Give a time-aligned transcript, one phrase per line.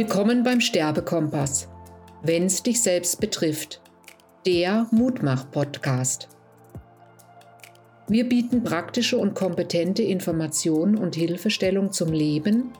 [0.00, 1.66] Willkommen beim Sterbekompass.
[2.22, 3.80] Wenn's dich selbst betrifft.
[4.46, 6.28] Der Mutmach-Podcast.
[8.06, 12.70] Wir bieten praktische und kompetente Informationen und Hilfestellung zum Leben,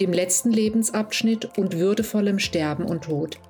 [0.00, 3.40] dem letzten Lebensabschnitt und würdevollem Sterben und Tod.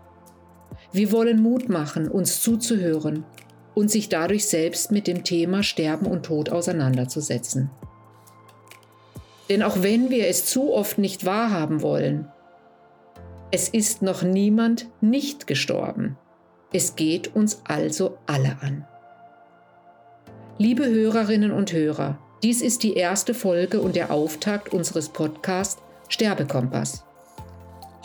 [0.92, 3.26] Wir wollen Mut machen, uns zuzuhören
[3.74, 7.68] und sich dadurch selbst mit dem Thema Sterben und Tod auseinanderzusetzen.
[9.50, 12.30] Denn auch wenn wir es zu oft nicht wahrhaben wollen,
[13.50, 16.18] es ist noch niemand nicht gestorben.
[16.72, 18.86] Es geht uns also alle an.
[20.58, 27.04] Liebe Hörerinnen und Hörer, dies ist die erste Folge und der Auftakt unseres Podcasts Sterbekompass.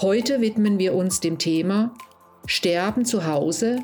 [0.02, 1.94] Heute widmen wir uns dem Thema
[2.46, 3.80] Sterben zu Hause,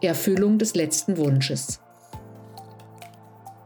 [0.00, 1.80] Erfüllung des letzten Wunsches.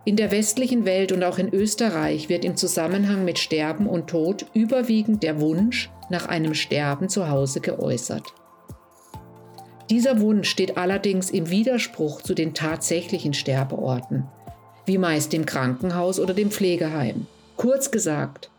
[0.04, 4.46] In der westlichen Welt und auch in Österreich wird im Zusammenhang mit Sterben und Tod
[4.52, 8.32] überwiegend der Wunsch nach einem Sterben zu Hause geäußert.
[9.90, 14.24] Dieser Wunsch steht allerdings im Widerspruch zu den tatsächlichen Sterbeorten,
[14.84, 17.26] wie meist dem Krankenhaus oder dem Pflegeheim.
[17.56, 18.50] Kurz gesagt,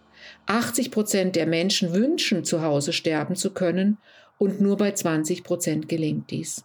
[0.46, 3.98] 80 Prozent der Menschen wünschen, zu Hause sterben zu können
[4.38, 6.64] und nur bei 20 Prozent gelingt dies.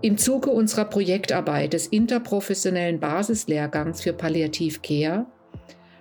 [0.00, 5.26] Im Zuge unserer Projektarbeit des interprofessionellen Basislehrgangs für Palliativ Care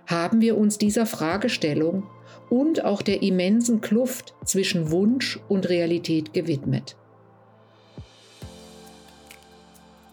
[0.05, 2.03] haben wir uns dieser Fragestellung
[2.49, 6.95] und auch der immensen Kluft zwischen Wunsch und Realität gewidmet.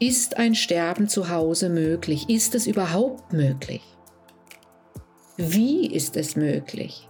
[0.01, 2.29] Ist ein Sterben zu Hause möglich?
[2.29, 3.83] Ist es überhaupt möglich?
[5.36, 7.08] Wie ist es möglich?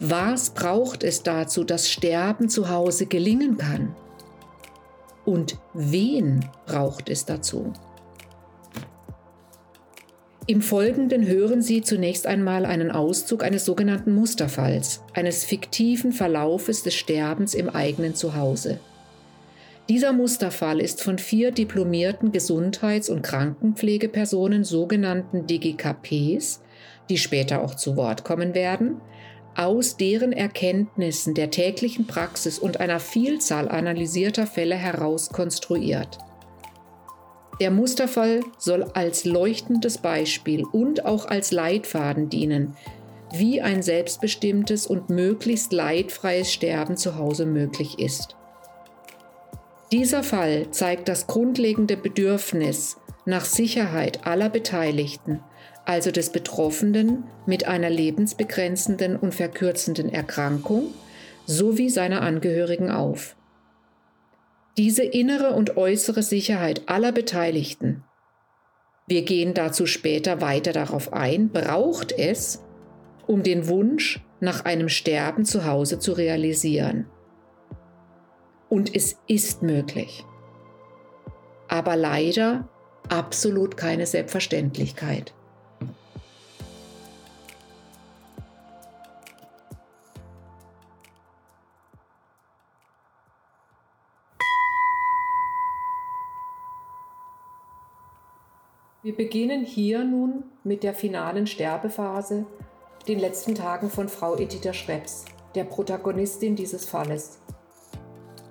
[0.00, 3.96] Was braucht es dazu, dass Sterben zu Hause gelingen kann?
[5.24, 7.72] Und wen braucht es dazu?
[10.50, 16.94] Im Folgenden hören Sie zunächst einmal einen Auszug eines sogenannten Musterfalls, eines fiktiven Verlaufes des
[16.94, 18.80] Sterbens im eigenen Zuhause.
[19.90, 26.62] Dieser Musterfall ist von vier diplomierten Gesundheits- und Krankenpflegepersonen, sogenannten DGKPs,
[27.10, 29.02] die später auch zu Wort kommen werden,
[29.54, 36.16] aus deren Erkenntnissen der täglichen Praxis und einer Vielzahl analysierter Fälle heraus konstruiert.
[37.60, 42.76] Der Musterfall soll als leuchtendes Beispiel und auch als Leitfaden dienen,
[43.32, 48.36] wie ein selbstbestimmtes und möglichst leidfreies Sterben zu Hause möglich ist.
[49.90, 55.40] Dieser Fall zeigt das grundlegende Bedürfnis nach Sicherheit aller Beteiligten,
[55.84, 60.94] also des Betroffenen mit einer lebensbegrenzenden und verkürzenden Erkrankung
[61.46, 63.37] sowie seiner Angehörigen auf.
[64.78, 68.04] Diese innere und äußere Sicherheit aller Beteiligten,
[69.08, 72.62] wir gehen dazu später weiter darauf ein, braucht es,
[73.26, 77.06] um den Wunsch nach einem Sterben zu Hause zu realisieren.
[78.68, 80.24] Und es ist möglich.
[81.68, 82.68] Aber leider
[83.08, 85.34] absolut keine Selbstverständlichkeit.
[99.08, 102.44] Wir beginnen hier nun mit der finalen Sterbephase,
[103.08, 105.24] den letzten Tagen von Frau Editha Schreps,
[105.54, 107.38] der Protagonistin dieses Falles.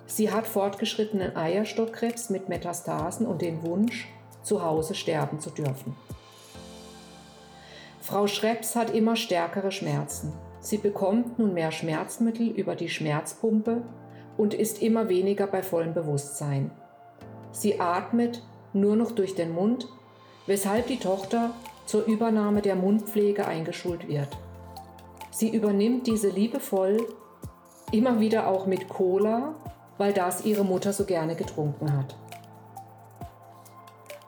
[0.06, 4.08] Sie hat fortgeschrittenen Eierstockkrebs mit Metastasen und den Wunsch,
[4.42, 5.94] zu Hause sterben zu dürfen.
[8.00, 10.32] Frau Schreps hat immer stärkere Schmerzen.
[10.58, 13.84] Sie bekommt nun mehr Schmerzmittel über die Schmerzpumpe
[14.36, 16.72] und ist immer weniger bei vollem Bewusstsein.
[17.52, 19.86] Sie atmet nur noch durch den Mund
[20.48, 21.50] weshalb die Tochter
[21.84, 24.28] zur Übernahme der Mundpflege eingeschult wird.
[25.30, 27.06] Sie übernimmt diese liebevoll,
[27.92, 29.54] immer wieder auch mit Cola,
[29.98, 32.16] weil das ihre Mutter so gerne getrunken hat.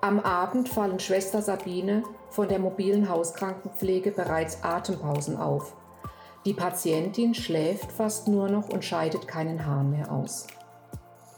[0.03, 5.75] Am Abend fallen Schwester Sabine von der mobilen Hauskrankenpflege bereits Atempausen auf.
[6.45, 10.47] Die Patientin schläft fast nur noch und scheidet keinen Hahn mehr aus.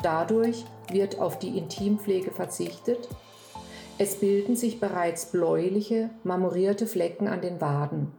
[0.02, 3.08] Dadurch wird auf die Intimpflege verzichtet
[4.02, 8.12] es bilden sich bereits bläuliche, marmorierte Flecken an den Waden.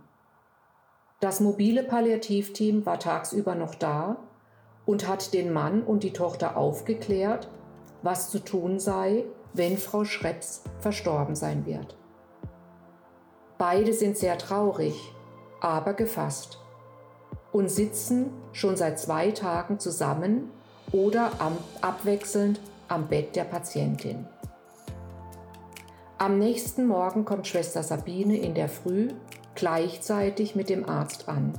[1.19, 4.15] Das mobile Palliativteam war tagsüber noch da
[4.85, 7.50] und hat den Mann und die Tochter aufgeklärt,
[8.01, 11.97] was zu tun sei, wenn Frau Schreps verstorben sein wird.
[13.57, 14.95] Beide sind sehr traurig,
[15.59, 16.59] aber gefasst
[17.51, 20.50] und sitzen schon seit zwei Tagen zusammen
[20.94, 24.27] oder am, abwechselnd am Bett der Patientin.
[26.23, 29.09] Am nächsten Morgen kommt Schwester Sabine in der Früh
[29.55, 31.51] gleichzeitig mit dem Arzt an.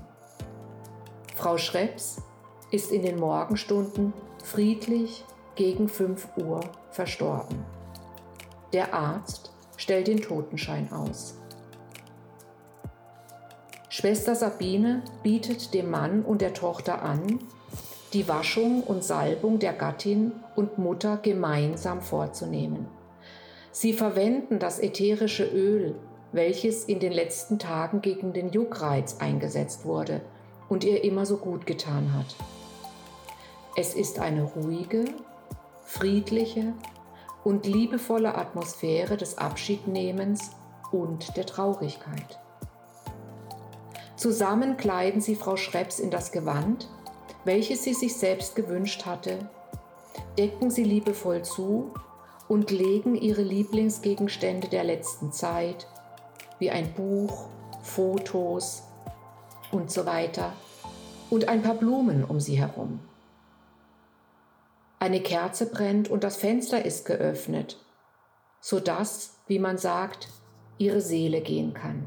[1.34, 2.22] Frau Schreps
[2.70, 5.22] ist in den Morgenstunden friedlich
[5.54, 6.60] gegen 5 Uhr
[6.92, 7.62] verstorben.
[8.72, 11.34] Der Arzt stellt den Totenschein aus.
[13.90, 17.38] Schwester Sabine bietet dem Mann und der Tochter an,
[18.14, 22.88] die Waschung und Salbung der Gattin und Mutter gemeinsam vorzunehmen.
[23.74, 25.96] Sie verwenden das ätherische Öl,
[26.30, 30.20] welches in den letzten Tagen gegen den Juckreiz eingesetzt wurde
[30.68, 32.36] und ihr immer so gut getan hat.
[33.74, 35.06] Es ist eine ruhige,
[35.82, 36.72] friedliche
[37.42, 40.52] und liebevolle Atmosphäre des Abschiednehmens
[40.92, 42.38] und der Traurigkeit.
[44.14, 46.88] Zusammen kleiden sie Frau Schreps in das Gewand,
[47.44, 49.50] welches sie sich selbst gewünscht hatte,
[50.38, 51.92] decken sie liebevoll zu
[52.48, 55.86] und legen ihre Lieblingsgegenstände der letzten Zeit,
[56.58, 57.48] wie ein Buch,
[57.82, 58.82] Fotos
[59.72, 60.52] und so weiter,
[61.30, 63.00] und ein paar Blumen um sie herum.
[64.98, 67.78] Eine Kerze brennt und das Fenster ist geöffnet,
[68.60, 70.28] sodass, wie man sagt,
[70.78, 72.06] ihre Seele gehen kann.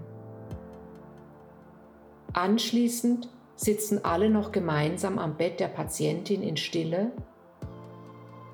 [2.33, 7.11] Anschließend sitzen alle noch gemeinsam am Bett der Patientin in Stille,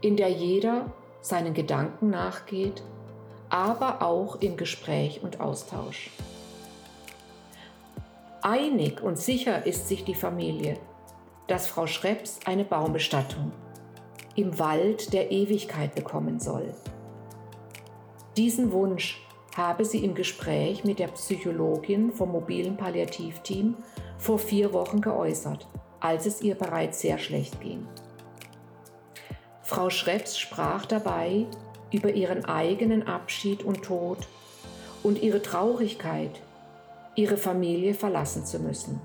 [0.02, 0.92] in der jeder
[1.24, 2.84] seinen Gedanken nachgeht,
[3.50, 6.12] aber auch im Gespräch und Austausch.
[8.42, 10.78] Einig und sicher ist sich die Familie,
[11.48, 13.54] dass Frau Schreps eine Baumbestattung
[14.36, 16.74] im Wald der Ewigkeit bekommen soll.
[18.36, 19.22] Diesen Wunsch
[19.56, 23.76] habe sie im Gespräch mit der Psychologin vom mobilen Palliativteam
[24.18, 25.68] vor vier Wochen geäußert,
[26.00, 27.88] als es ihr bereits sehr schlecht ging.
[29.64, 31.46] Frau Schreps sprach dabei
[31.92, 34.28] über ihren eigenen Abschied und Tod
[35.04, 36.42] und ihre Traurigkeit,
[37.16, 39.00] ihre Familie verlassen zu müssen.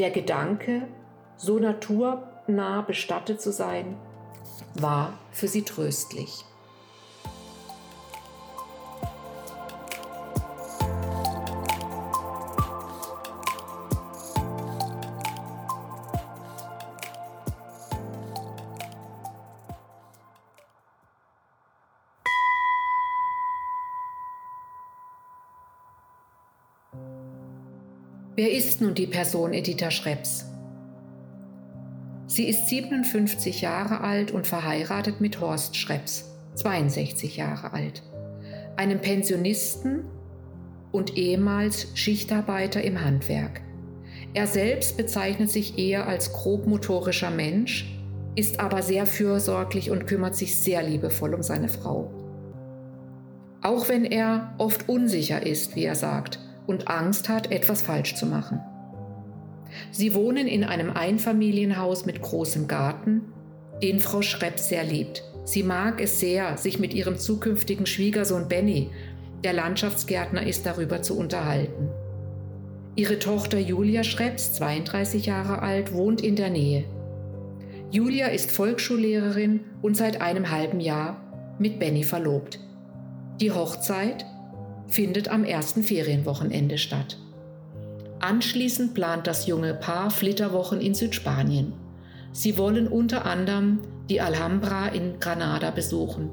[0.00, 0.88] Der Gedanke,
[1.36, 3.96] so naturnah bestattet zu sein,
[4.74, 6.44] war für sie tröstlich.
[28.34, 30.46] Wer ist nun die Person Editha Schreps?
[32.26, 38.02] Sie ist 57 Jahre alt und verheiratet mit Horst Schreps, 62 Jahre alt,
[38.76, 40.06] einem Pensionisten
[40.92, 43.60] und ehemals Schichtarbeiter im Handwerk.
[44.32, 47.94] Er selbst bezeichnet sich eher als grobmotorischer Mensch,
[48.34, 52.10] ist aber sehr fürsorglich und kümmert sich sehr liebevoll um seine Frau.
[53.60, 58.26] Auch wenn er oft unsicher ist, wie er sagt, und Angst hat, etwas falsch zu
[58.26, 58.60] machen.
[59.90, 63.22] Sie wohnen in einem Einfamilienhaus mit großem Garten,
[63.82, 65.24] den Frau Schrepp sehr liebt.
[65.44, 68.90] Sie mag es sehr, sich mit ihrem zukünftigen Schwiegersohn Benny,
[69.42, 71.88] der Landschaftsgärtner ist, darüber zu unterhalten.
[72.94, 76.84] Ihre Tochter Julia Schreps, 32 Jahre alt, wohnt in der Nähe.
[77.90, 81.16] Julia ist Volksschullehrerin und seit einem halben Jahr
[81.58, 82.60] mit Benny verlobt.
[83.40, 84.24] Die Hochzeit
[84.92, 87.16] findet am ersten Ferienwochenende statt.
[88.20, 91.72] Anschließend plant das junge Paar Flitterwochen in Südspanien.
[92.32, 93.80] Sie wollen unter anderem
[94.10, 96.28] die Alhambra in Granada besuchen.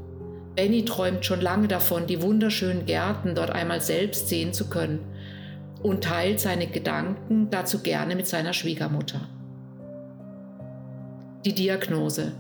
[0.56, 5.00] Benny träumt schon lange davon, die wunderschönen Gärten dort einmal selbst sehen zu können
[5.82, 9.22] und teilt seine Gedanken dazu gerne mit seiner Schwiegermutter.
[11.46, 12.34] Die Diagnose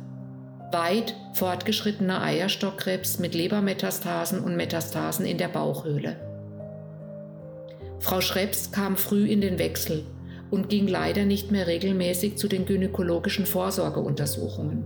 [0.71, 6.15] weit fortgeschrittener Eierstockkrebs mit Lebermetastasen und Metastasen in der Bauchhöhle.
[7.99, 10.05] Frau Schreps kam früh in den Wechsel
[10.51, 14.83] und ging leider nicht mehr regelmäßig zu den gynäkologischen Vorsorgeuntersuchungen.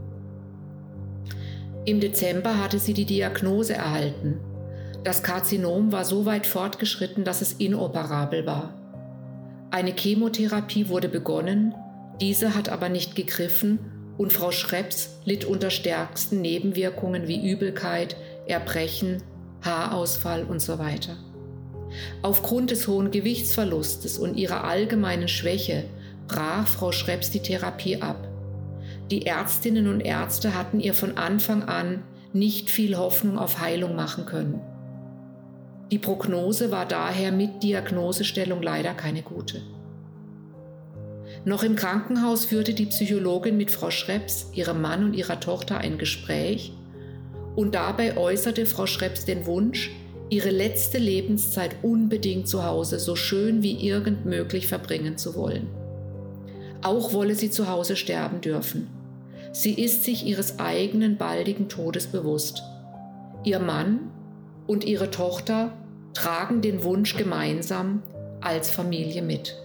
[1.85, 4.39] Im Dezember hatte sie die Diagnose erhalten.
[5.03, 8.73] Das Karzinom war so weit fortgeschritten, dass es inoperabel war.
[9.69, 11.73] Eine Chemotherapie wurde begonnen,
[12.21, 13.79] diese hat aber nicht gegriffen
[14.17, 18.15] und Frau Schreps litt unter stärksten Nebenwirkungen wie Übelkeit,
[18.47, 19.23] Erbrechen,
[19.61, 21.17] Haarausfall und so weiter.
[22.21, 25.85] Aufgrund des hohen Gewichtsverlustes und ihrer allgemeinen Schwäche
[26.27, 28.27] brach Frau Schreps die Therapie ab.
[29.11, 32.03] Die Ärztinnen und Ärzte hatten ihr von Anfang an
[32.33, 34.61] nicht viel Hoffnung auf Heilung machen können.
[35.91, 39.61] Die Prognose war daher mit Diagnosestellung leider keine gute.
[41.45, 45.97] Noch im Krankenhaus führte die Psychologin mit Frau Schreps, ihrem Mann und ihrer Tochter ein
[45.97, 46.71] Gespräch
[47.55, 49.91] und dabei äußerte Frau Schreps den Wunsch,
[50.29, 55.67] ihre letzte Lebenszeit unbedingt zu Hause so schön wie irgend möglich verbringen zu wollen.
[56.81, 58.87] Auch wolle sie zu Hause sterben dürfen.
[59.51, 62.63] Sie ist sich ihres eigenen baldigen Todes bewusst.
[63.43, 64.11] Ihr Mann
[64.65, 65.73] und ihre Tochter
[66.13, 68.01] tragen den Wunsch gemeinsam
[68.41, 69.62] als Familie mit.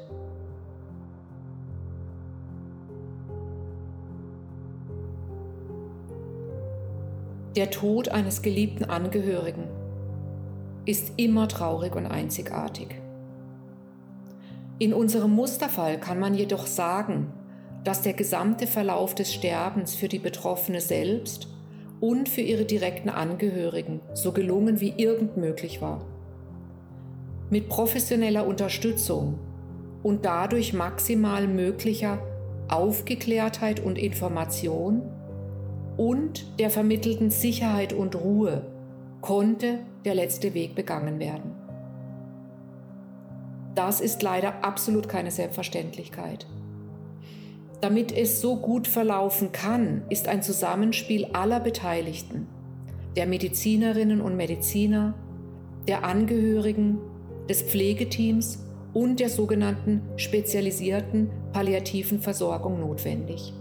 [7.58, 9.64] Der Tod eines geliebten Angehörigen
[10.84, 12.94] ist immer traurig und einzigartig.
[14.78, 17.32] In unserem Musterfall kann man jedoch sagen,
[17.82, 21.48] dass der gesamte Verlauf des Sterbens für die Betroffene selbst
[21.98, 26.06] und für ihre direkten Angehörigen so gelungen wie irgend möglich war.
[27.50, 29.40] Mit professioneller Unterstützung
[30.04, 32.22] und dadurch maximal möglicher
[32.68, 35.02] Aufgeklärtheit und Information
[35.98, 38.62] und der vermittelten Sicherheit und Ruhe
[39.20, 41.52] konnte der letzte Weg begangen werden.
[43.74, 46.46] Das ist leider absolut keine Selbstverständlichkeit.
[47.80, 52.46] Damit es so gut verlaufen kann, ist ein Zusammenspiel aller Beteiligten,
[53.16, 55.14] der Medizinerinnen und Mediziner,
[55.86, 56.98] der Angehörigen,
[57.48, 58.64] des Pflegeteams
[58.94, 63.52] und der sogenannten spezialisierten palliativen Versorgung notwendig.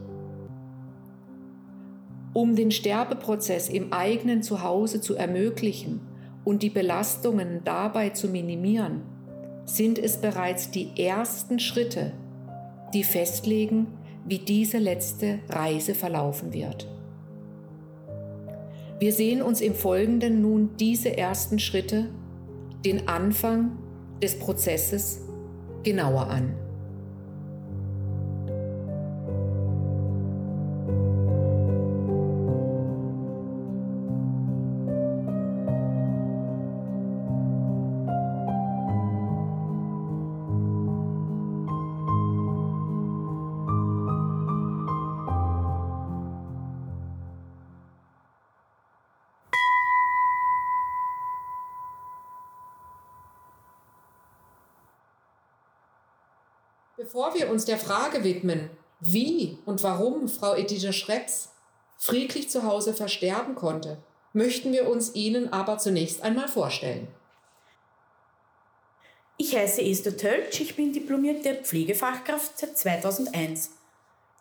[2.38, 6.01] Um den Sterbeprozess im eigenen Zuhause zu ermöglichen
[6.44, 9.01] und die Belastungen dabei zu minimieren,
[9.65, 12.12] sind es bereits die ersten Schritte,
[12.94, 13.88] die festlegen,
[14.24, 16.88] wie diese letzte Reise verlaufen wird.
[19.00, 22.08] Wir sehen uns im Folgenden nun diese ersten Schritte,
[22.86, 23.79] den Anfang
[24.22, 25.24] des Prozesses,
[25.82, 26.66] genauer an.
[57.08, 61.54] Bevor wir uns der Frage widmen, wie und warum Frau Editha Schreps
[61.98, 63.98] friedlich zu Hause versterben konnte,
[64.34, 67.08] möchten wir uns Ihnen aber zunächst einmal vorstellen.
[69.38, 73.72] Ich heiße Esther Töltsch, ich bin diplomierte Pflegefachkraft seit 2001.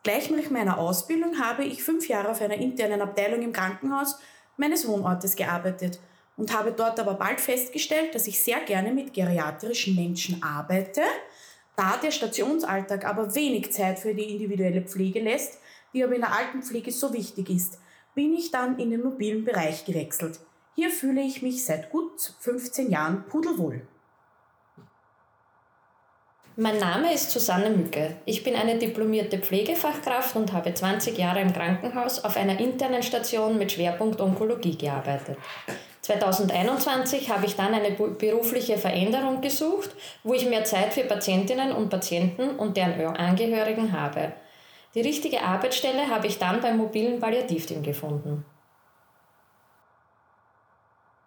[0.02, 4.16] Gleich nach meiner Ausbildung habe ich fünf Jahre auf einer internen Abteilung im Krankenhaus
[4.56, 6.00] meines Wohnortes gearbeitet
[6.36, 11.02] und habe dort aber bald festgestellt, dass ich sehr gerne mit geriatrischen Menschen arbeite,
[11.76, 15.58] da der Stationsalltag aber wenig Zeit für die individuelle Pflege lässt,
[15.92, 17.78] die aber in der Altenpflege so wichtig ist,
[18.14, 20.40] bin ich dann in den mobilen Bereich gewechselt.
[20.74, 23.82] Hier fühle ich mich seit gut 15 Jahren pudelwohl.
[26.58, 28.16] Mein Name ist Susanne Mücke.
[28.24, 33.58] Ich bin eine diplomierte Pflegefachkraft und habe 20 Jahre im Krankenhaus auf einer internen Station
[33.58, 35.36] mit Schwerpunkt Onkologie gearbeitet.
[36.06, 39.90] 2021 habe ich dann eine berufliche Veränderung gesucht,
[40.22, 44.32] wo ich mehr Zeit für Patientinnen und Patienten und deren Angehörigen habe.
[44.94, 48.44] Die richtige Arbeitsstelle habe ich dann beim mobilen Palliativteam gefunden.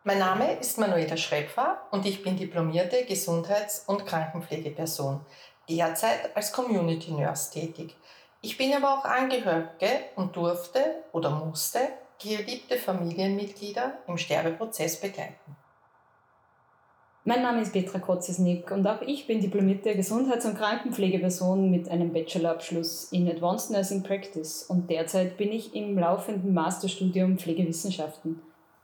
[0.05, 5.19] Mein Name ist Manuela Schrepfer und ich bin diplomierte Gesundheits- und Krankenpflegeperson,
[5.69, 7.97] derzeit als Community Nurse tätig.
[8.41, 11.81] Ich bin aber auch Angehörige und durfte oder musste
[12.21, 15.55] geliebte Familienmitglieder im Sterbeprozess begleiten.
[17.23, 22.11] Mein Name ist Petra Kotzesnick und auch ich bin diplomierte Gesundheits- und Krankenpflegeperson mit einem
[22.11, 28.41] Bachelorabschluss in Advanced Nursing Practice und derzeit bin ich im laufenden Masterstudium Pflegewissenschaften.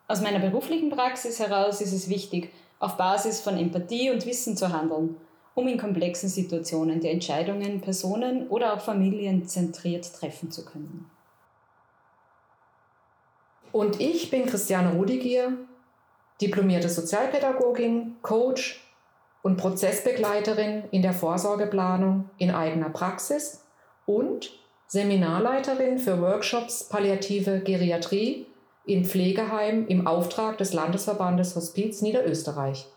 [0.08, 4.72] Aus meiner beruflichen Praxis heraus ist es wichtig, auf Basis von Empathie und Wissen zu
[4.72, 5.18] handeln,
[5.56, 11.10] um in komplexen Situationen die Entscheidungen Personen oder auch Familien zentriert treffen zu können.
[13.76, 15.52] Und ich bin Christiane Rudigier,
[16.40, 18.82] diplomierte Sozialpädagogin, Coach
[19.42, 23.66] und Prozessbegleiterin in der Vorsorgeplanung in eigener Praxis
[24.06, 24.54] und
[24.88, 28.48] Seminarleiterin für Workshops Palliative Geriatrie
[28.86, 32.88] in Pflegeheim im Auftrag des Landesverbandes Hospiz Niederösterreich.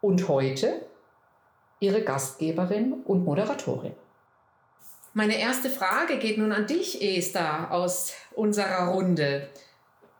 [0.00, 0.86] Und heute
[1.80, 3.92] Ihre Gastgeberin und Moderatorin.
[5.12, 9.48] Meine erste Frage geht nun an dich, Esther, aus unserer Runde.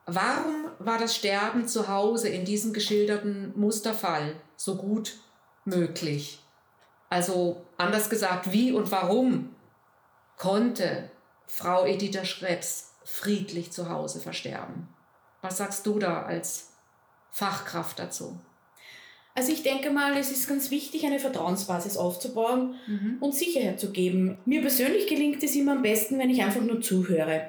[0.06, 5.18] Warum war das Sterben zu Hause in diesem geschilderten Musterfall so gut
[5.64, 6.40] möglich?
[7.08, 9.54] Also anders gesagt, wie und warum
[10.36, 11.10] konnte
[11.46, 14.88] Frau Editha Schreps friedlich zu Hause versterben?
[15.40, 16.72] Was sagst du da als
[17.30, 18.40] Fachkraft dazu?
[19.34, 23.18] Also ich denke mal, es ist ganz wichtig, eine Vertrauensbasis aufzubauen mhm.
[23.20, 24.38] und Sicherheit zu geben.
[24.44, 27.42] Mir persönlich gelingt es immer am besten, wenn ich einfach nur zuhöre.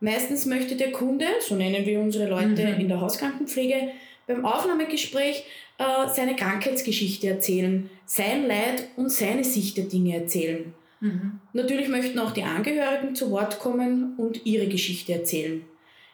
[0.00, 2.80] Meistens möchte der Kunde, so nennen wir unsere Leute mhm.
[2.80, 3.88] in der Hauskrankenpflege,
[4.28, 5.44] beim Aufnahmegespräch
[5.78, 10.72] äh, seine Krankheitsgeschichte erzählen, sein Leid und seine Sicht der Dinge erzählen.
[11.00, 11.40] Mhm.
[11.52, 15.64] Natürlich möchten auch die Angehörigen zu Wort kommen und ihre Geschichte erzählen.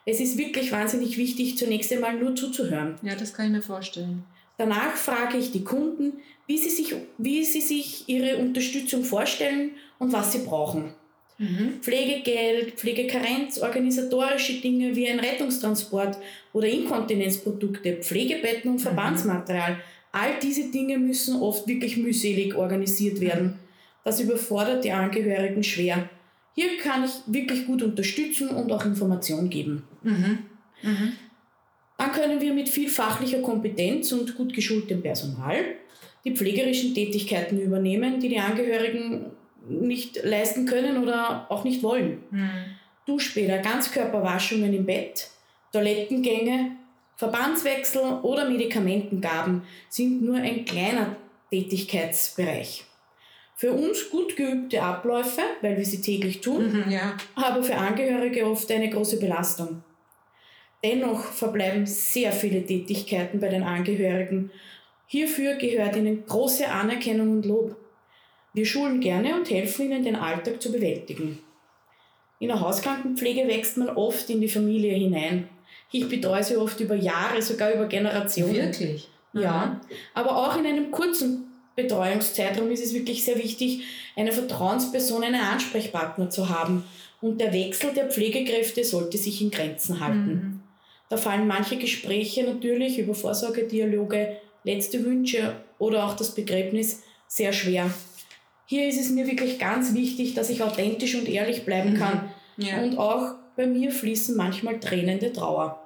[0.05, 2.95] Es ist wirklich wahnsinnig wichtig, zunächst einmal nur zuzuhören.
[3.01, 4.23] Ja, das kann ich mir vorstellen.
[4.57, 6.13] Danach frage ich die Kunden,
[6.47, 10.93] wie sie sich, wie sie sich ihre Unterstützung vorstellen und was sie brauchen.
[11.37, 11.79] Mhm.
[11.81, 16.17] Pflegegeld, Pflegekarenz, organisatorische Dinge wie ein Rettungstransport
[16.53, 18.83] oder Inkontinenzprodukte, Pflegebetten und mhm.
[18.83, 19.77] Verbandsmaterial.
[20.13, 23.59] All diese Dinge müssen oft wirklich mühselig organisiert werden.
[24.05, 26.09] Das überfordert die Angehörigen schwer.
[26.53, 29.83] Hier kann ich wirklich gut unterstützen und auch Information geben.
[30.03, 30.39] Mhm.
[31.97, 35.75] Dann können wir mit viel fachlicher Kompetenz und gut geschultem Personal
[36.25, 39.31] die pflegerischen Tätigkeiten übernehmen, die die Angehörigen
[39.69, 42.23] nicht leisten können oder auch nicht wollen.
[42.31, 42.49] Mhm.
[43.05, 45.29] Duschbäder, Ganzkörperwaschungen im Bett,
[45.71, 46.71] Toilettengänge,
[47.15, 51.15] Verbandswechsel oder Medikamentengaben sind nur ein kleiner
[51.51, 52.83] Tätigkeitsbereich.
[53.55, 57.15] Für uns gut geübte Abläufe, weil wir sie täglich tun, mhm, ja.
[57.35, 59.83] aber für Angehörige oft eine große Belastung.
[60.85, 64.51] Dennoch verbleiben sehr viele Tätigkeiten bei den Angehörigen.
[65.07, 67.75] Hierfür gehört ihnen große Anerkennung und Lob.
[68.53, 71.39] Wir schulen gerne und helfen ihnen, den Alltag zu bewältigen.
[72.37, 75.49] In der Hauskrankenpflege wächst man oft in die Familie hinein.
[75.91, 78.53] Ich betreue sie oft über Jahre, sogar über Generationen.
[78.53, 79.09] Wirklich?
[79.33, 79.81] Ja.
[80.13, 86.29] Aber auch in einem kurzen Betreuungszeitraum ist es wirklich sehr wichtig, eine Vertrauensperson, einen Ansprechpartner
[86.29, 86.83] zu haben.
[87.21, 90.27] Und der Wechsel der Pflegekräfte sollte sich in Grenzen halten.
[90.27, 90.61] Mhm.
[91.09, 97.91] Da fallen manche Gespräche natürlich über Vorsorgedialoge, letzte Wünsche oder auch das Begräbnis sehr schwer.
[98.65, 101.97] Hier ist es mir wirklich ganz wichtig, dass ich authentisch und ehrlich bleiben mhm.
[101.97, 102.31] kann.
[102.57, 102.81] Ja.
[102.81, 105.81] Und auch bei mir fließen manchmal Tränen der Trauer.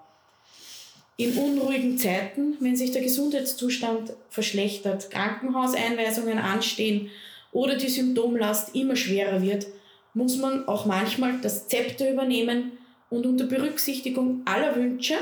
[1.17, 7.09] In unruhigen Zeiten, wenn sich der Gesundheitszustand verschlechtert, Krankenhauseinweisungen anstehen
[7.51, 9.67] oder die Symptomlast immer schwerer wird,
[10.13, 12.71] muss man auch manchmal das Zepter übernehmen
[13.09, 15.15] und unter Berücksichtigung aller Wünsche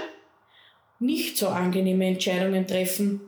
[0.99, 3.21] nicht so angenehme Entscheidungen treffen.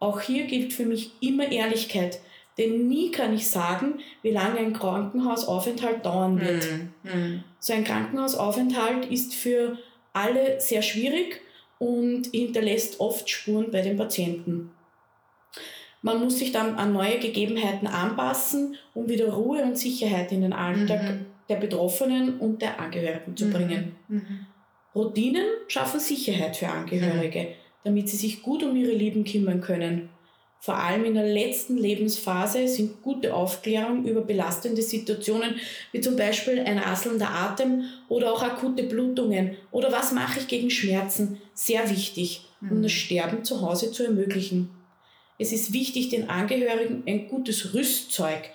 [0.00, 2.20] Auch hier gilt für mich immer Ehrlichkeit,
[2.58, 6.66] denn nie kann ich sagen, wie lange ein Krankenhausaufenthalt dauern wird.
[7.04, 9.78] Mm, So ein Krankenhausaufenthalt ist für
[10.12, 11.40] alle sehr schwierig
[11.78, 14.70] und hinterlässt oft Spuren bei den Patienten.
[16.02, 20.52] Man muss sich dann an neue Gegebenheiten anpassen, um wieder Ruhe und Sicherheit in den
[20.52, 21.26] Alltag mhm.
[21.48, 23.52] Der Betroffenen und der Angehörigen zu mhm.
[23.52, 23.96] bringen.
[24.08, 24.46] Mhm.
[24.94, 27.48] Routinen schaffen Sicherheit für Angehörige,
[27.84, 30.08] damit sie sich gut um ihre Lieben kümmern können.
[30.58, 35.56] Vor allem in der letzten Lebensphase sind gute Aufklärung über belastende Situationen,
[35.92, 40.70] wie zum Beispiel ein rasselnder Atem oder auch akute Blutungen oder was mache ich gegen
[40.70, 42.96] Schmerzen, sehr wichtig, um das mhm.
[42.96, 44.70] Sterben zu Hause zu ermöglichen.
[45.38, 48.50] Es ist wichtig, den Angehörigen ein gutes Rüstzeug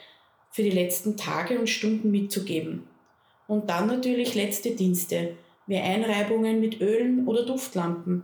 [0.51, 2.87] für die letzten Tage und Stunden mitzugeben.
[3.47, 5.35] Und dann natürlich letzte Dienste,
[5.67, 8.23] wie Einreibungen mit Ölen oder Duftlampen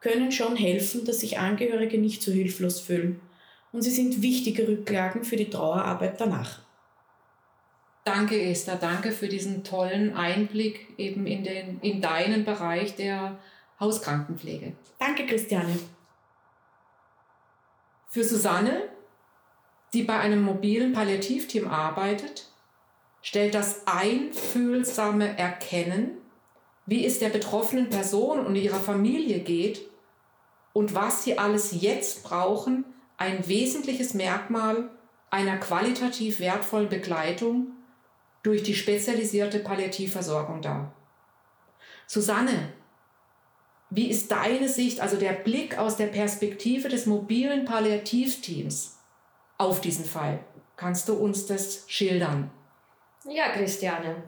[0.00, 3.20] können schon helfen, dass sich Angehörige nicht so hilflos fühlen.
[3.72, 6.60] Und sie sind wichtige Rücklagen für die Trauerarbeit danach.
[8.04, 8.76] Danke, Esther.
[8.76, 13.38] Danke für diesen tollen Einblick eben in, den, in deinen Bereich der
[13.80, 14.72] Hauskrankenpflege.
[14.98, 15.78] Danke, Christiane.
[18.08, 18.88] Für Susanne,
[19.92, 22.46] die bei einem mobilen Palliativteam arbeitet,
[23.22, 26.18] stellt das einfühlsame Erkennen,
[26.86, 29.82] wie es der betroffenen Person und ihrer Familie geht,
[30.72, 32.84] und was sie alles jetzt brauchen,
[33.16, 34.90] ein wesentliches Merkmal
[35.30, 37.72] einer qualitativ wertvollen Begleitung
[38.42, 40.92] durch die spezialisierte Palliativversorgung dar.
[42.06, 42.72] Susanne,
[43.90, 48.97] wie ist deine Sicht, also der Blick aus der Perspektive des mobilen Palliativteams
[49.58, 50.38] auf diesen Fall?
[50.76, 52.50] Kannst du uns das schildern?
[53.28, 54.22] Ja, Christiane.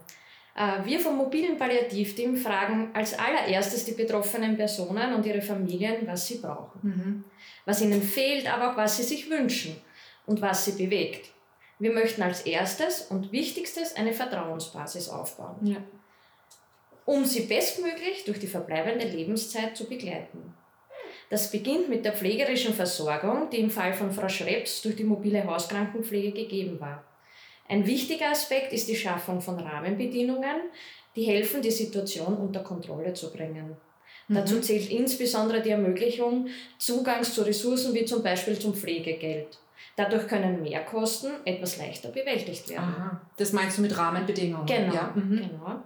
[0.56, 6.26] Äh, wir vom mobilen Palliativteam fragen als allererstes die betroffenen Personen und ihre Familien, was
[6.26, 7.24] sie brauchen, mhm.
[7.64, 9.76] was ihnen fehlt, aber auch was sie sich wünschen
[10.26, 11.30] und was sie bewegt.
[11.78, 15.78] Wir möchten als erstes und wichtigstes eine Vertrauensbasis aufbauen, ja.
[17.06, 20.54] um sie bestmöglich durch die verbleibende Lebenszeit zu begleiten.
[21.30, 25.44] Das beginnt mit der pflegerischen Versorgung, die im Fall von Frau Schreps durch die mobile
[25.44, 27.04] Hauskrankenpflege gegeben war.
[27.68, 30.56] Ein wichtiger Aspekt ist die Schaffung von Rahmenbedingungen,
[31.14, 33.76] die helfen, die Situation unter Kontrolle zu bringen.
[34.28, 39.58] Dazu zählt insbesondere die Ermöglichung Zugangs zu Ressourcen wie zum Beispiel zum Pflegegeld.
[39.96, 42.94] Dadurch können Mehrkosten etwas leichter bewältigt werden.
[42.96, 43.20] Aha.
[43.36, 44.66] Das meinst du mit Rahmenbedingungen?
[44.66, 45.12] Genau, Ja.
[45.14, 45.36] Mhm.
[45.36, 45.82] genau.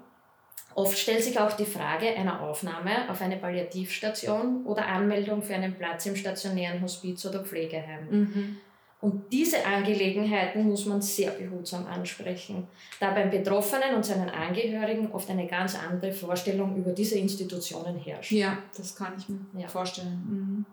[0.74, 5.74] Oft stellt sich auch die Frage einer Aufnahme auf eine Palliativstation oder Anmeldung für einen
[5.74, 8.08] Platz im stationären Hospiz oder Pflegeheim.
[8.10, 8.56] Mhm.
[9.00, 12.66] Und diese Angelegenheiten muss man sehr behutsam ansprechen,
[13.00, 18.32] da beim Betroffenen und seinen Angehörigen oft eine ganz andere Vorstellung über diese Institutionen herrscht.
[18.32, 19.68] Ja, das kann ich mir Ja.
[19.68, 20.22] vorstellen.
[20.26, 20.64] Mhm.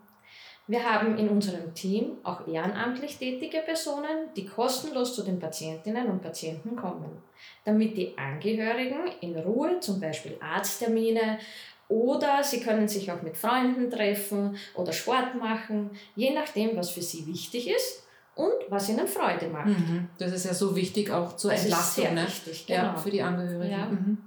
[0.68, 6.22] Wir haben in unserem Team auch ehrenamtlich tätige Personen, die kostenlos zu den Patientinnen und
[6.22, 7.22] Patienten kommen,
[7.64, 11.38] damit die Angehörigen in Ruhe zum Beispiel Arzttermine
[11.88, 17.02] oder sie können sich auch mit Freunden treffen oder Sport machen, je nachdem, was für
[17.02, 19.66] sie wichtig ist und was ihnen Freude macht.
[19.66, 20.08] Mhm.
[20.16, 22.22] Das ist ja so wichtig auch zur Das ist Entlastung, ne?
[22.26, 22.98] wichtig, Ja, genau.
[22.98, 23.70] für die Angehörigen.
[23.70, 23.86] Ja.
[23.86, 24.18] Mhm.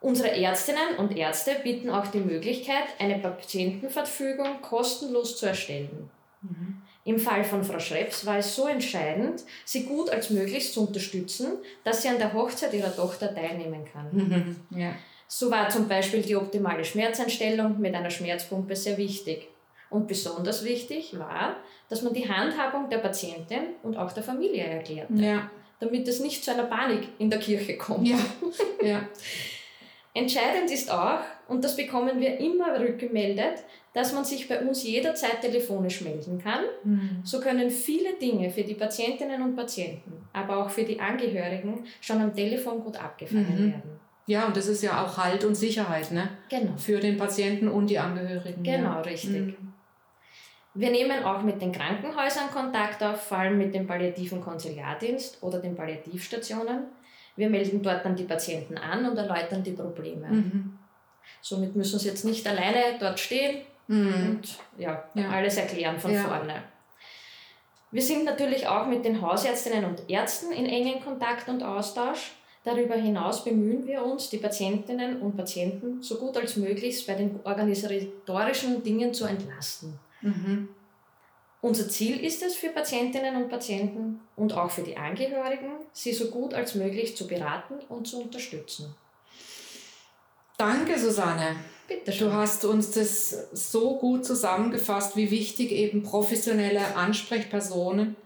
[0.00, 6.10] Unsere Ärztinnen und Ärzte bieten auch die Möglichkeit, eine Patientenverfügung kostenlos zu erstellen.
[6.42, 6.82] Mhm.
[7.04, 11.58] Im Fall von Frau Schreps war es so entscheidend, sie gut als möglich zu unterstützen,
[11.84, 14.08] dass sie an der Hochzeit ihrer Tochter teilnehmen kann.
[14.12, 14.56] Mhm.
[14.78, 14.92] Ja.
[15.28, 19.48] So war zum Beispiel die optimale Schmerzeinstellung mit einer Schmerzpumpe sehr wichtig.
[19.90, 21.56] Und besonders wichtig war,
[21.88, 25.50] dass man die Handhabung der Patientin und auch der Familie erklärt, Ja.
[25.80, 28.06] damit es nicht zu einer Panik in der Kirche kommt.
[28.06, 28.18] Ja.
[28.82, 29.08] ja.
[30.16, 35.40] Entscheidend ist auch, und das bekommen wir immer rückgemeldet, dass man sich bei uns jederzeit
[35.42, 36.64] telefonisch melden kann.
[36.84, 37.20] Mhm.
[37.22, 42.20] So können viele Dinge für die Patientinnen und Patienten, aber auch für die Angehörigen schon
[42.20, 43.72] am Telefon gut abgefangen Mhm.
[43.72, 44.00] werden.
[44.26, 46.28] Ja, und das ist ja auch Halt und Sicherheit, ne?
[46.48, 46.76] Genau.
[46.76, 48.62] Für den Patienten und die Angehörigen.
[48.62, 49.00] Genau, ja.
[49.02, 49.30] richtig.
[49.30, 49.72] Mhm.
[50.74, 55.58] Wir nehmen auch mit den Krankenhäusern Kontakt auf, vor allem mit dem palliativen Konsiliardienst oder
[55.58, 56.84] den Palliativstationen.
[57.36, 60.26] Wir melden dort dann die Patienten an und erläutern die Probleme.
[60.28, 60.78] Mhm.
[61.42, 64.14] Somit müssen sie jetzt nicht alleine dort stehen Mhm.
[64.40, 65.28] und ja, Ja.
[65.30, 66.24] alles erklären von Ja.
[66.24, 66.62] vorne.
[67.92, 72.32] Wir sind natürlich auch mit den Hausärztinnen und Ärzten in engen Kontakt und Austausch.
[72.64, 77.38] Darüber hinaus bemühen wir uns, die Patientinnen und Patienten so gut als möglich bei den
[77.44, 79.98] organisatorischen Dingen zu entlasten.
[80.20, 80.68] Mhm.
[81.60, 86.30] Unser Ziel ist es für Patientinnen und Patienten und auch für die Angehörigen, sie so
[86.30, 88.94] gut als möglich zu beraten und zu unterstützen.
[90.58, 91.56] Danke, Susanne.
[91.88, 92.32] Bitte Du schön.
[92.32, 98.16] hast uns das so gut zusammengefasst, wie wichtig eben professionelle Ansprechpersonen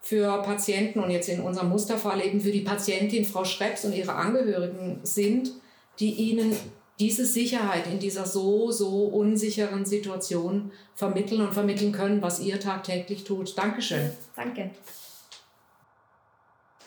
[0.00, 4.14] für Patienten und jetzt in unserem Musterfall eben für die Patientin Frau Schreps und ihre
[4.14, 5.50] Angehörigen sind,
[5.98, 6.56] die ihnen
[6.98, 13.24] diese Sicherheit in dieser so, so unsicheren Situation vermitteln und vermitteln können, was ihr tagtäglich
[13.24, 13.56] tut.
[13.56, 14.10] Dankeschön.
[14.34, 14.70] Danke.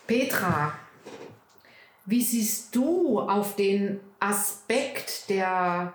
[0.07, 0.73] Petra,
[2.05, 5.93] wie siehst du auf den Aspekt der,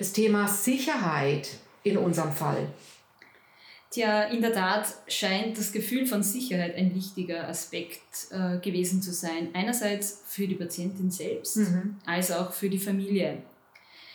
[0.00, 1.50] des Themas Sicherheit
[1.84, 2.66] in unserem Fall?
[3.94, 9.12] Tja, in der Tat scheint das Gefühl von Sicherheit ein wichtiger Aspekt äh, gewesen zu
[9.12, 9.50] sein.
[9.52, 11.98] Einerseits für die Patientin selbst, Mhm.
[12.04, 13.42] als auch für die Familie.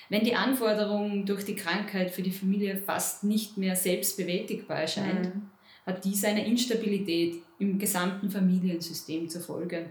[0.09, 5.33] Wenn die Anforderung durch die Krankheit für die Familie fast nicht mehr selbst bewältigbar erscheint,
[5.33, 5.41] Mhm.
[5.85, 9.85] hat dies eine Instabilität im gesamten Familiensystem zur Folge.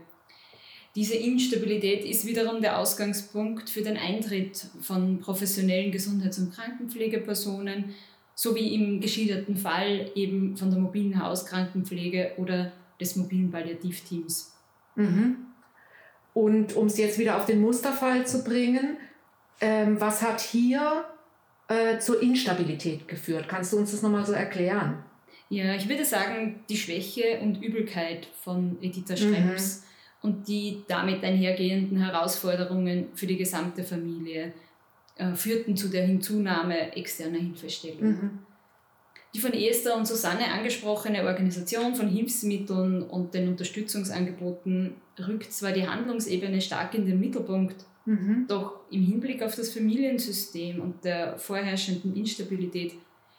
[0.96, 7.94] Diese Instabilität ist wiederum der Ausgangspunkt für den Eintritt von professionellen Gesundheits- und Krankenpflegepersonen
[8.38, 12.70] sowie im geschilderten Fall eben von der mobilen Hauskrankenpflege oder
[13.00, 14.54] des mobilen Palliativteams.
[14.94, 15.38] Mhm.
[16.34, 18.96] Und um es jetzt wieder auf den Musterfall zu bringen,
[19.60, 21.04] ähm, was hat hier
[21.66, 23.48] äh, zur Instabilität geführt?
[23.48, 25.02] Kannst du uns das nochmal so erklären?
[25.48, 29.84] Ja, ich würde sagen, die Schwäche und Übelkeit von Editha Schrems
[30.22, 34.52] und die damit einhergehenden Herausforderungen für die gesamte Familie
[35.18, 38.02] äh, führten zu der Hinzunahme externer Hilfestellung.
[38.02, 38.30] Mhm.
[39.34, 44.94] Die von Esther und Susanne angesprochene Organisation von Hilfsmitteln und den Unterstützungsangeboten
[45.26, 48.46] rückt zwar die Handlungsebene stark in den Mittelpunkt, Mhm.
[48.48, 52.94] doch im Hinblick auf das Familiensystem und der vorherrschenden Instabilität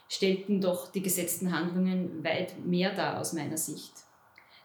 [0.07, 3.93] stellten doch die gesetzten Handlungen weit mehr dar aus meiner Sicht.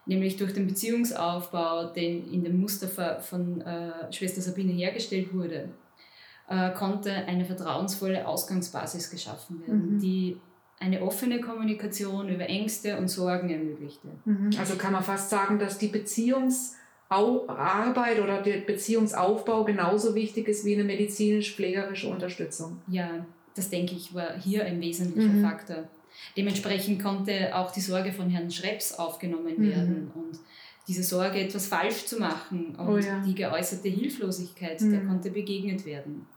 [0.05, 5.69] Nämlich durch den Beziehungsaufbau, den in dem Muster ver- von äh, Schwester Sabine hergestellt wurde,
[6.47, 9.99] äh, konnte eine vertrauensvolle Ausgangsbasis geschaffen werden, Mhm.
[9.99, 10.37] die
[10.79, 14.09] eine offene Kommunikation über Ängste und Sorgen ermöglichte.
[14.25, 14.51] Mhm.
[14.59, 15.87] Also kann man fast sagen, dass die
[17.09, 22.81] Beziehungsarbeit oder der Beziehungsaufbau genauso wichtig ist wie eine medizinisch-pflegerische Unterstützung.
[22.87, 25.41] Ja, das denke ich war hier ein wesentlicher Mhm.
[25.43, 25.87] Faktor.
[26.37, 29.69] Dementsprechend konnte auch die Sorge von Herrn Schreps aufgenommen Mhm.
[29.69, 30.39] werden und
[30.87, 33.19] diese Sorge, etwas falsch zu machen und Oh ja.
[33.25, 35.07] die geäußerte Hilflosigkeit, der Mhm.
[35.07, 36.27] konnte begegnet werden.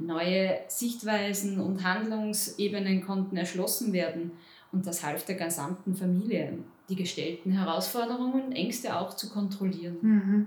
[0.00, 4.32] Neue Sichtweisen und Handlungsebenen konnten erschlossen werden
[4.72, 6.58] und das half der gesamten Familie,
[6.88, 9.98] die gestellten Herausforderungen und Ängste auch zu kontrollieren.
[10.00, 10.46] Mhm.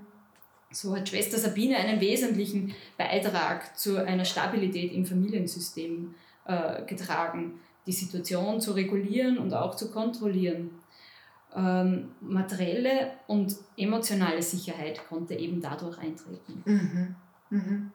[0.72, 7.92] So hat Schwester Sabine einen wesentlichen Beitrag zu einer Stabilität im Familiensystem äh, getragen, die
[7.92, 10.72] Situation zu regulieren und auch zu kontrollieren.
[11.56, 16.64] Ähm, materielle und emotionale Sicherheit konnte eben dadurch eintreten.
[16.66, 17.16] Mhm.
[17.52, 17.92] Mhm.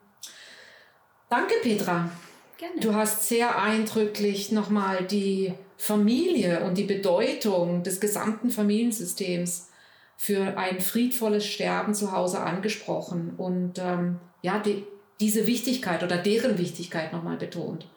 [1.29, 2.09] Danke, Petra.
[2.57, 2.79] Gerne.
[2.81, 9.69] Du hast sehr eindrücklich nochmal die Familie und die Bedeutung des gesamten Familiensystems
[10.17, 14.83] für ein friedvolles Sterben zu Hause angesprochen und ähm, ja, die,
[15.19, 17.87] diese Wichtigkeit oder deren Wichtigkeit nochmal betont.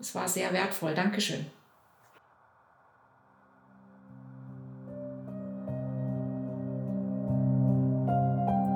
[0.00, 0.94] Es war sehr wertvoll.
[0.94, 1.46] Dankeschön.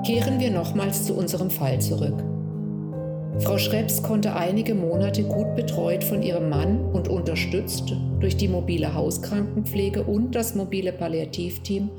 [0.05, 2.36] Kehren wir nochmals zu unserem Fall zurück.
[3.39, 8.93] Frau Schreps konnte einige Monate gut betreut von ihrem Mann und unterstützt durch die mobile
[8.93, 11.91] Hauskrankenpflege und das mobile Palliativteam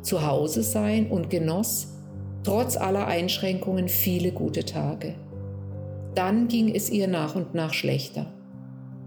[0.00, 1.92] zu Hause sein und genoss
[2.44, 5.16] trotz aller Einschränkungen viele gute Tage.
[6.14, 8.26] Dann ging es ihr nach und nach schlechter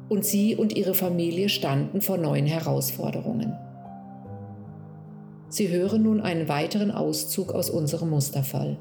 [0.10, 3.56] und sie und ihre Familie standen vor neuen Herausforderungen.
[5.50, 8.78] Sie hören nun einen weiteren Auszug aus unserem Musterfall.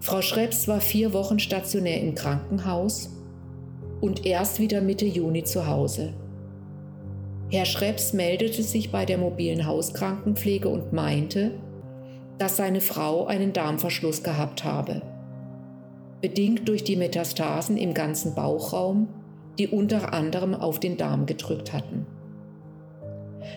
[0.00, 3.10] Frau Schreps war vier Wochen stationär im Krankenhaus
[4.00, 6.12] und erst wieder Mitte Juni zu Hause.
[7.50, 11.52] Herr Schreps meldete sich bei der mobilen Hauskrankenpflege und meinte,
[12.38, 15.02] dass seine Frau einen Darmverschluss gehabt habe,
[16.20, 19.08] bedingt durch die Metastasen im ganzen Bauchraum,
[19.58, 22.06] die unter anderem auf den Darm gedrückt hatten.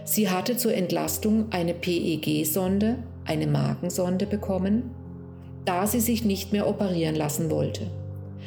[0.05, 4.91] Sie hatte zur Entlastung eine PEG-Sonde, eine Magensonde bekommen
[5.69, 7.85] da sie sich nicht mehr operieren lassen wollte.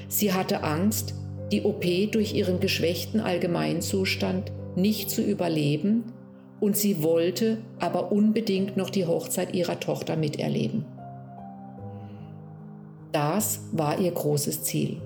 [0.08, 1.14] Sie hatte Angst,
[1.52, 6.12] die OP durch ihren geschwächten Allgemeinzustand nicht zu überleben
[6.58, 10.84] und sie wollte aber unbedingt noch die Hochzeit ihrer Tochter miterleben.
[13.12, 15.00] Das war ihr großes Ziel.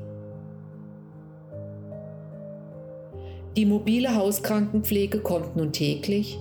[3.58, 6.38] Die mobile Hauskrankenpflege kommt nun täglich.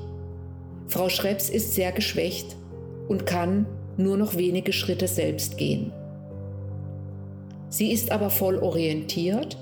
[0.88, 2.56] Frau Schreps ist sehr geschwächt
[3.10, 3.66] und kann
[3.98, 5.92] nur noch wenige Schritte selbst gehen.
[7.70, 9.58] Sie ist aber voll orientiert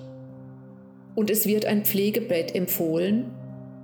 [1.16, 3.32] und es wird ein Pflegebett empfohlen,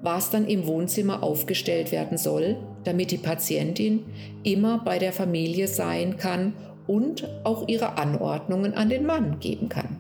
[0.02, 4.06] was dann im Wohnzimmer aufgestellt werden soll, damit die Patientin
[4.44, 6.54] immer bei der Familie sein kann
[6.88, 10.00] und auch ihre Anordnungen an den Mann geben kann.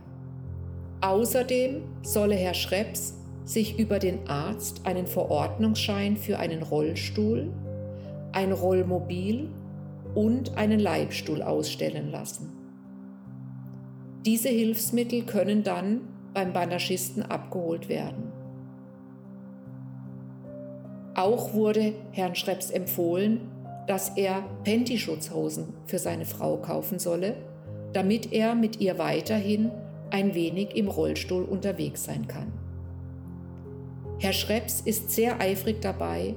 [1.01, 7.51] Außerdem solle Herr Schreps sich über den Arzt einen Verordnungsschein für einen Rollstuhl,
[8.31, 9.49] ein Rollmobil
[10.15, 12.51] und einen Leibstuhl ausstellen lassen.
[14.25, 16.01] Diese Hilfsmittel können dann
[16.33, 18.31] beim Bandagisten abgeholt werden.
[21.15, 23.41] Auch wurde Herrn Schreps empfohlen,
[23.87, 27.35] dass er Penty-Schutzhosen für seine Frau kaufen solle,
[27.93, 29.71] damit er mit ihr weiterhin
[30.11, 32.53] ein wenig im Rollstuhl unterwegs sein kann.
[34.19, 36.35] Herr Schreps ist sehr eifrig dabei,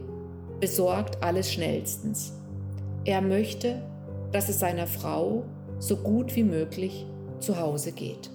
[0.61, 2.33] besorgt alles schnellstens.
[3.05, 3.83] Er möchte,
[4.31, 5.45] dass es seiner Frau
[5.81, 7.05] so gut wie möglich
[7.41, 8.31] zu Hause geht.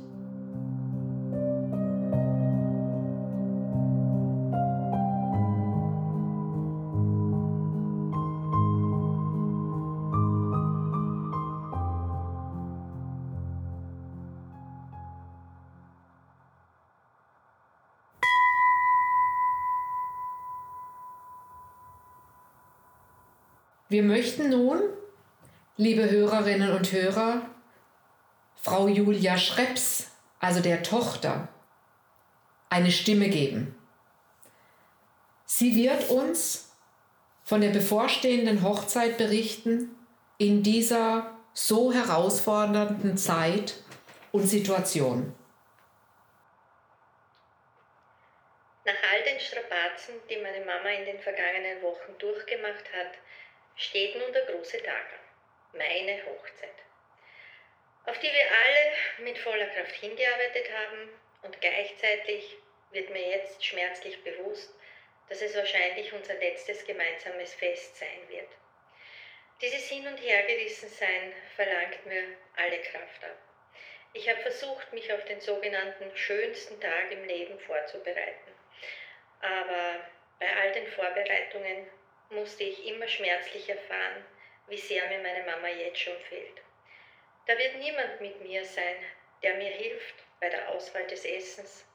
[23.98, 24.80] Wir möchten nun,
[25.76, 27.50] liebe Hörerinnen und Hörer,
[28.56, 31.48] Frau Julia Schreps, also der Tochter,
[32.70, 33.76] eine Stimme geben.
[35.48, 36.76] Sie wird uns
[37.44, 39.96] von der bevorstehenden Hochzeit berichten
[40.38, 43.78] in dieser so herausfordernden Zeit
[44.32, 45.34] und Situation.
[48.86, 53.18] Nach all den Strapazen, die meine Mama in den vergangenen Wochen durchgemacht hat,
[53.78, 56.70] steht nun der große Tag an, meine Hochzeit,
[58.06, 61.10] auf die wir alle mit voller Kraft hingearbeitet haben
[61.44, 62.58] und gleichzeitig
[62.92, 64.74] wird mir jetzt schmerzlich bewusst,
[65.30, 68.50] dass es wahrscheinlich unser letztes gemeinsames Fest sein wird.
[69.62, 72.24] Dieses Hin- und Hergerissensein verlangt mir
[72.56, 73.38] alle Kraft ab.
[74.14, 78.52] Ich habe versucht, mich auf den sogenannten schönsten Tag im Leben vorzubereiten.
[79.42, 80.08] Aber
[80.40, 81.88] bei all den Vorbereitungen
[82.30, 84.26] musste ich immer schmerzlich erfahren,
[84.68, 86.62] wie sehr mir meine Mama jetzt schon fehlt.
[87.46, 88.98] Da wird niemand mit mir sein,
[89.42, 91.86] der mir hilft bei der Auswahl des Essens,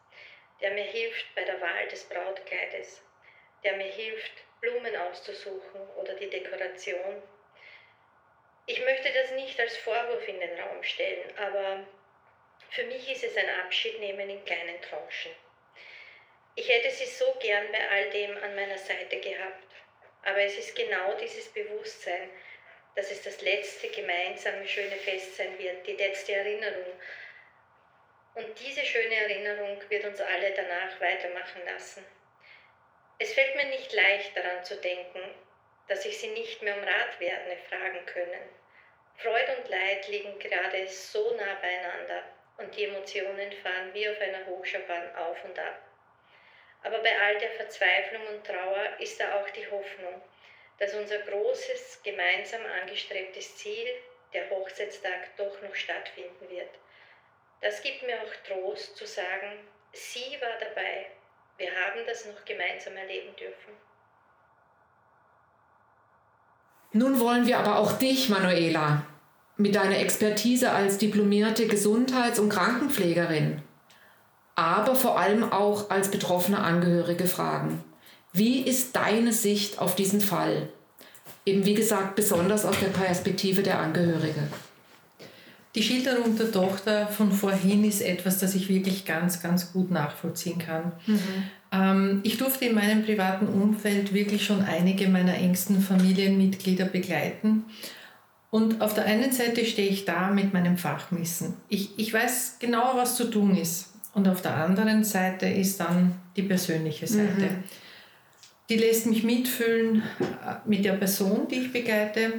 [0.60, 3.02] der mir hilft bei der Wahl des Brautkleides,
[3.62, 7.22] der mir hilft, Blumen auszusuchen oder die Dekoration.
[8.66, 11.84] Ich möchte das nicht als Vorwurf in den Raum stellen, aber
[12.70, 15.32] für mich ist es ein Abschiednehmen in kleinen Tranchen.
[16.54, 19.71] Ich hätte sie so gern bei all dem an meiner Seite gehabt,
[20.22, 22.30] aber es ist genau dieses Bewusstsein,
[22.94, 26.92] dass es das letzte gemeinsame schöne Fest sein wird, die letzte Erinnerung.
[28.34, 32.04] Und diese schöne Erinnerung wird uns alle danach weitermachen lassen.
[33.18, 35.20] Es fällt mir nicht leicht daran zu denken,
[35.88, 38.48] dass ich sie nicht mehr um Rat werde fragen können.
[39.16, 42.24] Freude und Leid liegen gerade so nah beieinander
[42.58, 45.91] und die Emotionen fahren wie auf einer Hochschaubahn auf und ab.
[46.84, 50.20] Aber bei all der Verzweiflung und Trauer ist da auch die Hoffnung,
[50.78, 53.86] dass unser großes, gemeinsam angestrebtes Ziel,
[54.32, 56.70] der Hochzeitstag, doch noch stattfinden wird.
[57.60, 61.06] Das gibt mir auch Trost zu sagen, sie war dabei.
[61.58, 63.72] Wir haben das noch gemeinsam erleben dürfen.
[66.92, 69.06] Nun wollen wir aber auch dich, Manuela,
[69.56, 73.62] mit deiner Expertise als diplomierte Gesundheits- und Krankenpflegerin,
[74.54, 77.82] aber vor allem auch als betroffene Angehörige fragen.
[78.32, 80.68] Wie ist deine Sicht auf diesen Fall?
[81.44, 84.48] Eben wie gesagt, besonders aus der Perspektive der Angehörige.
[85.74, 90.58] Die Schilderung der Tochter von vorhin ist etwas, das ich wirklich ganz, ganz gut nachvollziehen
[90.58, 90.92] kann.
[91.06, 91.20] Mhm.
[91.72, 97.64] Ähm, ich durfte in meinem privaten Umfeld wirklich schon einige meiner engsten Familienmitglieder begleiten.
[98.50, 101.54] Und auf der einen Seite stehe ich da mit meinem Fachwissen.
[101.68, 103.91] Ich, ich weiß genau, was zu tun ist.
[104.14, 107.42] Und auf der anderen Seite ist dann die persönliche Seite.
[107.42, 107.64] Mhm.
[108.68, 112.32] Die lässt mich mitfühlen äh, mit der Person, die ich begleite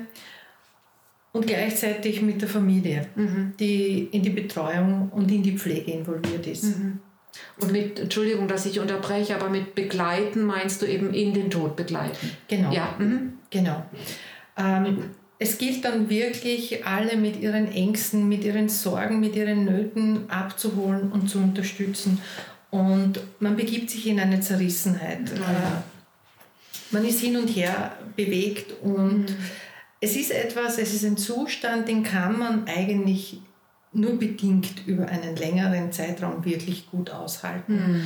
[1.32, 3.54] und gleichzeitig mit der Familie, mhm.
[3.60, 6.64] die in die Betreuung und in die Pflege involviert ist.
[6.64, 7.00] Mhm.
[7.60, 11.76] Und mit, Entschuldigung, dass ich unterbreche, aber mit begleiten meinst du eben in den Tod
[11.76, 12.32] begleiten?
[12.48, 12.72] Genau.
[12.72, 12.96] Ja.
[13.00, 13.34] Mhm.
[13.50, 13.84] Genau.
[14.58, 20.30] Ähm, es gilt dann wirklich, alle mit ihren Ängsten, mit ihren Sorgen, mit ihren Nöten
[20.30, 22.20] abzuholen und zu unterstützen.
[22.72, 25.30] Und man begibt sich in eine Zerrissenheit.
[25.30, 25.84] Ja.
[26.92, 29.36] Man ist hin und her bewegt und mhm.
[30.00, 33.40] es ist etwas, es ist ein Zustand, den kann man eigentlich
[33.92, 38.02] nur bedingt über einen längeren Zeitraum wirklich gut aushalten.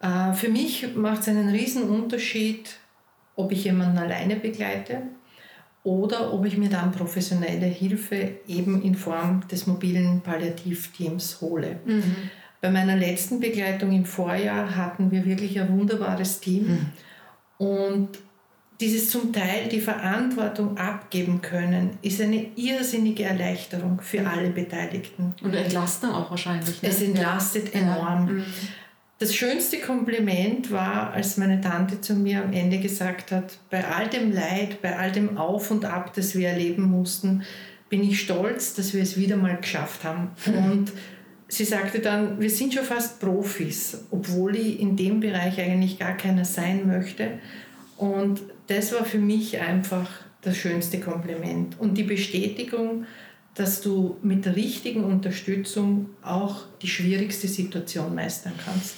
[0.00, 0.08] Mhm.
[0.08, 2.70] Äh, für mich macht es einen Unterschied,
[3.36, 5.02] ob ich jemanden alleine begleite
[5.84, 11.80] oder ob ich mir dann professionelle Hilfe eben in Form des mobilen Palliativteams hole.
[11.84, 12.30] Mhm.
[12.60, 16.92] Bei meiner letzten Begleitung im Vorjahr hatten wir wirklich ein wunderbares Team
[17.58, 17.66] mhm.
[17.66, 18.08] und
[18.82, 25.34] dieses zum Teil die Verantwortung abgeben können, ist eine irrsinnige Erleichterung für alle Beteiligten.
[25.40, 26.82] Und entlastet auch wahrscheinlich.
[26.82, 26.88] Ne?
[26.88, 27.80] Es entlastet ja.
[27.80, 28.26] enorm.
[28.26, 28.34] Ja.
[28.34, 28.44] Mhm.
[29.22, 34.08] Das schönste Kompliment war, als meine Tante zu mir am Ende gesagt hat, bei all
[34.08, 37.44] dem Leid, bei all dem Auf und Ab, das wir erleben mussten,
[37.88, 40.32] bin ich stolz, dass wir es wieder mal geschafft haben.
[40.46, 40.90] Und
[41.46, 46.16] sie sagte dann, wir sind schon fast Profis, obwohl ich in dem Bereich eigentlich gar
[46.16, 47.38] keiner sein möchte.
[47.96, 51.78] Und das war für mich einfach das schönste Kompliment.
[51.78, 53.06] Und die Bestätigung,
[53.54, 58.96] dass du mit der richtigen Unterstützung auch die schwierigste Situation meistern kannst.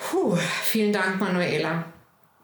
[0.00, 1.84] Puh, vielen Dank, Manuela.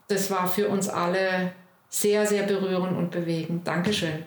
[0.08, 1.52] Das war für uns alle
[1.88, 3.66] sehr, sehr berührend und bewegend.
[3.66, 4.26] Dankeschön.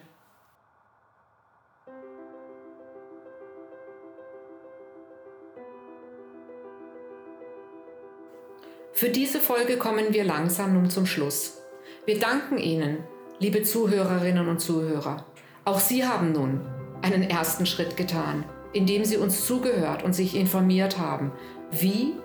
[8.91, 11.61] Für diese Folge kommen wir langsam nun zum Schluss.
[12.05, 13.03] Wir danken Ihnen,
[13.39, 15.25] liebe Zuhörerinnen und Zuhörer.
[15.63, 16.67] Auch Sie haben nun
[17.01, 18.43] einen ersten Schritt getan,
[18.73, 21.31] indem Sie uns zugehört und sich informiert haben,
[21.71, 22.15] wie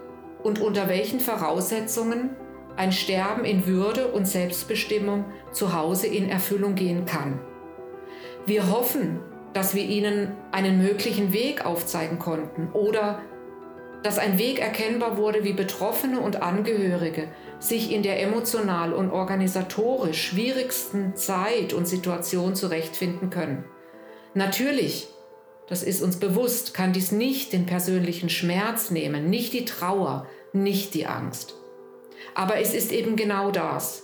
[0.45, 2.37] und unter welchen Voraussetzungen
[2.77, 7.41] ein Sterben in Würde und Selbstbestimmung zu Hause in Erfüllung gehen kann.
[8.47, 9.21] Wir hoffen,
[9.53, 13.23] dass wir Ihnen einen möglichen Weg aufzeigen konnten oder
[14.03, 17.29] dass ein Weg erkennbar wurde, wie Betroffene und Angehörige
[17.59, 23.65] sich in der emotional und organisatorisch schwierigsten Zeit und Situation zurechtfinden können.
[24.35, 25.09] Natürlich
[25.69, 30.95] das ist uns bewusst, kann dies nicht den persönlichen Schmerz nehmen, nicht die Trauer, nicht
[30.95, 31.55] die Angst.
[32.35, 34.03] Aber es ist eben genau das.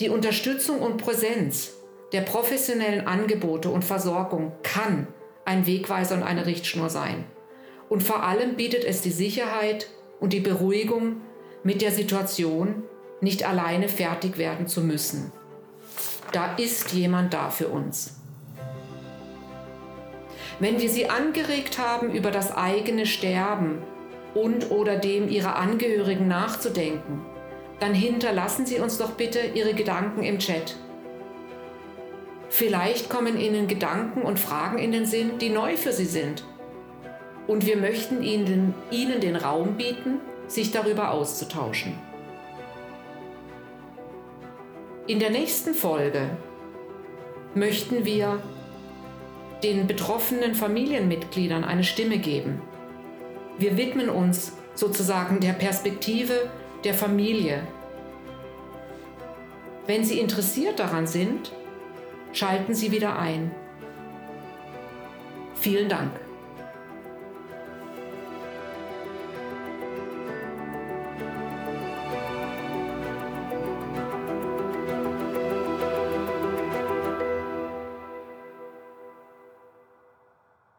[0.00, 1.72] Die Unterstützung und Präsenz
[2.12, 5.08] der professionellen Angebote und Versorgung kann
[5.44, 7.24] ein Wegweiser und eine Richtschnur sein.
[7.88, 9.88] Und vor allem bietet es die Sicherheit
[10.20, 11.20] und die Beruhigung,
[11.62, 12.84] mit der Situation
[13.20, 15.32] nicht alleine fertig werden zu müssen.
[16.30, 18.14] Da ist jemand da für uns.
[20.58, 23.82] Wenn wir Sie angeregt haben, über das eigene Sterben
[24.34, 27.24] und oder dem Ihrer Angehörigen nachzudenken,
[27.80, 30.76] dann hinterlassen Sie uns doch bitte Ihre Gedanken im Chat.
[32.48, 36.44] Vielleicht kommen Ihnen Gedanken und Fragen in den Sinn, die neu für Sie sind.
[37.46, 41.98] Und wir möchten Ihnen, Ihnen den Raum bieten, sich darüber auszutauschen.
[45.06, 46.30] In der nächsten Folge
[47.54, 48.40] möchten wir
[49.62, 52.60] den betroffenen Familienmitgliedern eine Stimme geben.
[53.58, 56.50] Wir widmen uns sozusagen der Perspektive
[56.84, 57.66] der Familie.
[59.86, 61.52] Wenn Sie interessiert daran sind,
[62.32, 63.50] schalten Sie wieder ein.
[65.54, 66.25] Vielen Dank.